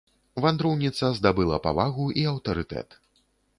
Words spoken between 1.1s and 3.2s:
здабыла павагу і аўтарытэт.